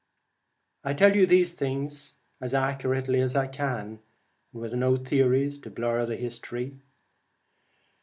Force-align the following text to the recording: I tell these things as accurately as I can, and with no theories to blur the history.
I 0.83 0.95
tell 0.95 1.11
these 1.11 1.53
things 1.53 2.13
as 2.41 2.55
accurately 2.55 3.21
as 3.21 3.35
I 3.35 3.45
can, 3.45 3.99
and 4.51 4.61
with 4.63 4.73
no 4.73 4.95
theories 4.95 5.59
to 5.59 5.69
blur 5.69 6.07
the 6.07 6.17
history. 6.17 6.81